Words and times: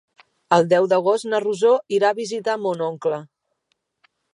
El 0.55 0.63
deu 0.71 0.87
d'agost 0.93 1.29
na 1.33 1.43
Rosó 1.45 1.75
irà 1.99 2.13
a 2.13 2.19
visitar 2.23 2.59
mon 2.67 2.87
oncle. 2.91 3.25